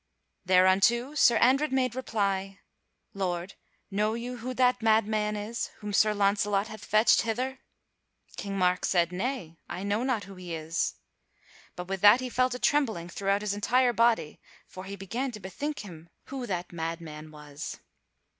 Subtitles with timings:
[0.47, 2.57] Thereunto Sir Andred made reply:
[3.13, 3.53] "Lord,
[3.91, 7.59] know you who that madman is whom Sir Launcelot hath fetched hither?"
[8.35, 10.95] King Mark said, "Nay, I know not who he is."
[11.75, 15.39] But with that he fell to trembling throughout his entire body, for he began to
[15.39, 17.77] bethink him who that madman was.